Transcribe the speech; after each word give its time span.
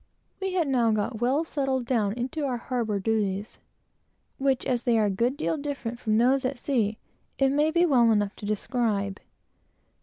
We 0.39 0.53
had 0.53 0.67
now 0.67 0.89
got 0.89 1.21
well 1.21 1.43
settled 1.43 1.85
down 1.85 2.13
into 2.13 2.43
our 2.43 2.57
harbor 2.57 2.99
duties, 2.99 3.59
which, 4.39 4.65
as 4.65 4.81
they 4.81 4.97
are 4.97 5.05
a 5.05 5.09
good 5.11 5.37
deal 5.37 5.57
different 5.57 5.99
from 5.99 6.17
those 6.17 6.43
at 6.43 6.57
sea, 6.57 6.97
it 7.37 7.49
may 7.49 7.69
be 7.69 7.85
well 7.85 8.11
enough 8.11 8.35
to 8.37 8.45
describe. 8.47 9.19